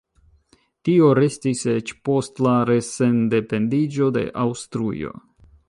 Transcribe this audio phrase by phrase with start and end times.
[0.87, 5.15] Tio restis eĉ post la re-sendependiĝo de Aŭstrujo.